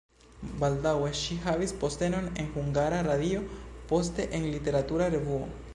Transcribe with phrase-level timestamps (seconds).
[0.61, 3.45] Baldaŭe ŝi havis postenon en Hungara Radio,
[3.95, 5.45] poste en literatura revuo.